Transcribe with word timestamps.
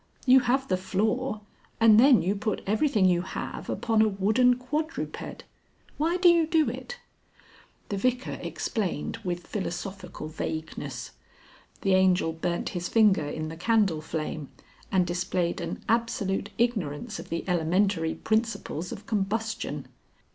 "You 0.25 0.39
have 0.39 0.67
the 0.67 0.77
floor, 0.77 1.41
and 1.79 1.99
then 1.99 2.23
you 2.23 2.33
put 2.35 2.63
everything 2.65 3.05
you 3.05 3.21
have 3.21 3.69
upon 3.69 4.01
a 4.01 4.07
wooden 4.07 4.55
quadruped. 4.55 5.43
Why 5.99 6.17
do 6.17 6.27
you 6.27 6.47
do 6.47 6.71
it?" 6.71 6.97
The 7.89 7.97
Vicar 7.97 8.39
explained 8.41 9.17
with 9.17 9.45
philosophical 9.45 10.27
vagueness. 10.27 11.11
The 11.81 11.93
Angel 11.93 12.33
burnt 12.33 12.69
his 12.69 12.89
finger 12.89 13.27
in 13.29 13.49
the 13.49 13.55
candle 13.57 14.01
flame 14.01 14.49
and 14.91 15.05
displayed 15.05 15.61
an 15.61 15.83
absolute 15.87 16.49
ignorance 16.57 17.19
of 17.19 17.29
the 17.29 17.43
elementary 17.47 18.15
principles 18.15 18.91
of 18.91 19.05
combustion. 19.05 19.87